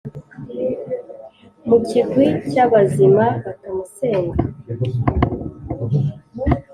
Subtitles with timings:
[1.67, 4.39] mu kigwi cy’abazima batamusenga?